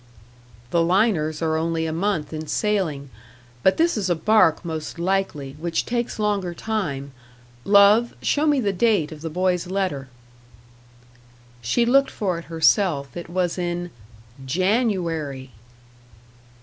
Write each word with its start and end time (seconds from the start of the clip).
"The 0.71 0.81
liners 0.83 1.43
are 1.43 1.55
only 1.57 1.85
a 1.85 1.93
month 1.93 2.33
in 2.33 2.47
sailing; 2.47 3.11
but 3.61 3.77
this 3.77 3.95
is 3.95 4.09
a 4.09 4.15
barque 4.15 4.65
most 4.65 4.97
likely, 4.97 5.55
which 5.59 5.85
takes 5.85 6.17
longer 6.17 6.55
time. 6.55 7.11
Love, 7.65 8.15
show 8.19 8.47
me 8.47 8.59
the 8.59 8.73
date 8.73 9.11
of 9.11 9.21
the 9.21 9.29
boy's 9.29 9.67
letter." 9.67 10.09
She 11.61 11.85
looked 11.85 12.09
for 12.09 12.39
it 12.39 12.45
herself. 12.45 13.15
It 13.15 13.29
was 13.29 13.59
in 13.59 13.91
JANUARY! 14.43 15.51